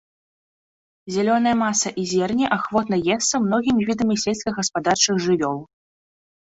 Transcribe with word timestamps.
Зялёная 1.15 1.53
маса 1.63 1.89
і 2.05 2.07
зерне 2.13 2.47
ахвотна 2.57 2.97
есца 3.17 3.35
многімі 3.45 3.81
відамі 3.93 4.15
сельскагаспадарчых 4.27 5.15
жывёл. 5.29 5.57